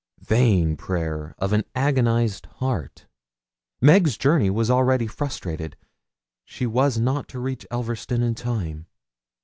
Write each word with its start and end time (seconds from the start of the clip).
Vain 0.25 0.75
prayer 0.77 1.35
of 1.37 1.53
an 1.53 1.63
agonised 1.75 2.47
heart! 2.55 3.05
Meg's 3.81 4.17
journey 4.17 4.49
was 4.49 4.67
already 4.67 5.05
frustrated: 5.05 5.77
she 6.43 6.65
was 6.65 6.97
not 6.97 7.27
to 7.27 7.39
reach 7.39 7.67
Elverston 7.69 8.23
in 8.23 8.33
time. 8.33 8.87